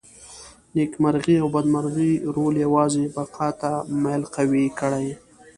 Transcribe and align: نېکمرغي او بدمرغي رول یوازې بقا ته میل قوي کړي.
نېکمرغي 0.75 1.35
او 1.41 1.47
بدمرغي 1.55 2.13
رول 2.35 2.55
یوازې 2.65 3.03
بقا 3.15 3.49
ته 3.61 3.69
میل 4.03 4.23
قوي 4.35 4.65
کړي. 4.79 5.07